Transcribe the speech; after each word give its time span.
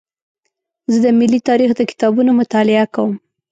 زه 0.91 0.97
د 1.05 1.07
ملي 1.19 1.39
تاریخ 1.49 1.69
د 1.75 1.81
کتابونو 1.91 2.31
مطالعه 2.41 2.85
کوم. 2.93 3.11